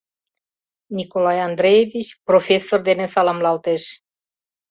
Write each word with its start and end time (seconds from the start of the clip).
Николай 0.97 1.39
Андреевич 1.49 2.07
профессор 2.27 2.79
дене 2.89 3.05
саламлалтеш. 3.13 3.83